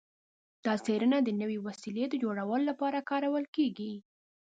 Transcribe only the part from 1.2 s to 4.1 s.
د نوې وسیلې د جوړولو لپاره کارول کیږي.